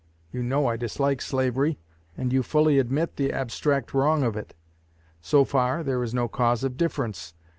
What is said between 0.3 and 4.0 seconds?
You know I dislike slavery, and you fully admit the abstract